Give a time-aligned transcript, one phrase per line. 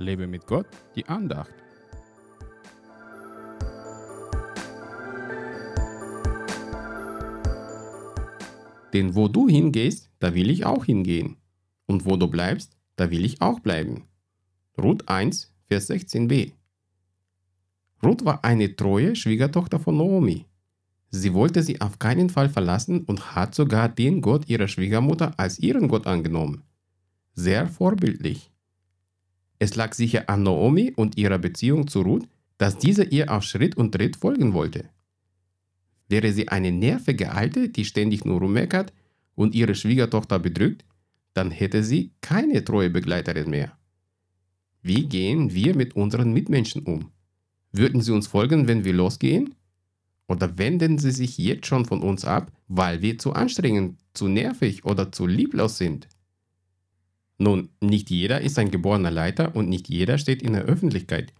[0.00, 0.66] Lebe mit Gott,
[0.96, 1.52] die Andacht.
[8.92, 11.36] Denn wo du hingehst, da will ich auch hingehen.
[11.86, 14.04] Und wo du bleibst, da will ich auch bleiben.
[14.78, 16.52] Ruth 1, Vers 16b.
[18.02, 20.46] Ruth war eine treue Schwiegertochter von Naomi.
[21.10, 25.58] Sie wollte sie auf keinen Fall verlassen und hat sogar den Gott ihrer Schwiegermutter als
[25.58, 26.62] ihren Gott angenommen.
[27.34, 28.49] Sehr vorbildlich.
[29.60, 33.76] Es lag sicher an Naomi und ihrer Beziehung zu Ruth, dass diese ihr auf Schritt
[33.76, 34.88] und Tritt folgen wollte.
[36.08, 38.92] Wäre sie eine nervige Alte, die ständig nur rummeckert
[39.34, 40.84] und ihre Schwiegertochter bedrückt,
[41.34, 43.76] dann hätte sie keine treue Begleiterin mehr.
[44.82, 47.10] Wie gehen wir mit unseren Mitmenschen um?
[47.70, 49.54] Würden sie uns folgen, wenn wir losgehen?
[50.26, 54.84] Oder wenden sie sich jetzt schon von uns ab, weil wir zu anstrengend, zu nervig
[54.84, 56.08] oder zu lieblos sind?
[57.42, 61.32] Nun, nicht jeder ist ein geborener Leiter und nicht jeder steht in der Öffentlichkeit.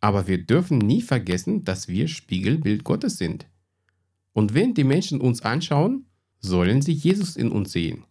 [0.00, 3.46] Aber wir dürfen nie vergessen, dass wir Spiegelbild Gottes sind.
[4.32, 6.06] Und wenn die Menschen uns anschauen,
[6.38, 8.04] sollen sie Jesus in uns sehen.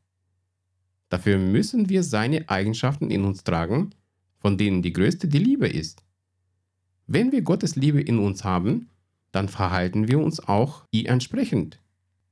[1.08, 3.92] Dafür müssen wir seine Eigenschaften in uns tragen,
[4.38, 6.04] von denen die größte die Liebe ist.
[7.08, 8.90] Wenn wir Gottes Liebe in uns haben,
[9.32, 11.80] dann verhalten wir uns auch ihr entsprechend.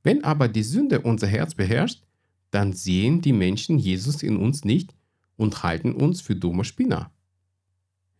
[0.02, 2.02] Wenn aber die Sünde unser Herz beherrscht,
[2.50, 4.94] dann sehen die Menschen Jesus in uns nicht
[5.36, 7.10] und halten uns für dumme Spinner.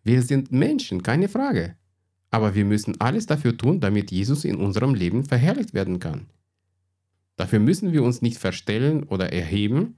[0.04, 1.76] Wir sind Menschen, keine Frage.
[2.30, 6.26] Aber wir müssen alles dafür tun, damit Jesus in unserem Leben verherrlicht werden kann.
[7.36, 9.96] Dafür müssen wir uns nicht verstellen oder erheben.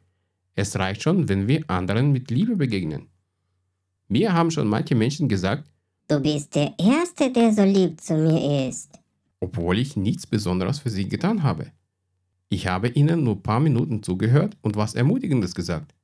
[0.55, 3.09] Es reicht schon, wenn wir anderen mit Liebe begegnen.
[4.09, 5.69] Mir haben schon manche Menschen gesagt,
[6.09, 8.99] Du bist der Erste, der so lieb zu mir ist.
[9.41, 11.71] obwohl ich nichts Besonderes für sie getan habe.
[12.53, 15.95] Ich habe ihnen nur ein paar Minuten zugehört und was Ermutigendes gesagt.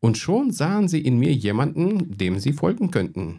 [0.00, 3.38] Und schon sahen sie in mir jemanden, dem sie folgen könnten.